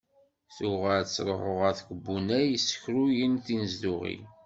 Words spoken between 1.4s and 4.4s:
ɣer tkebbunay yessekruyen tinezduɣin.